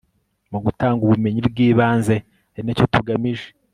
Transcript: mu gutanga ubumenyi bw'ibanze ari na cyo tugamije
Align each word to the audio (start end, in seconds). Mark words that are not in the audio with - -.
mu 0.51 0.59
gutanga 0.65 0.99
ubumenyi 1.03 1.41
bw'ibanze 1.49 2.15
ari 2.53 2.63
na 2.65 2.73
cyo 2.77 2.85
tugamije 2.93 3.47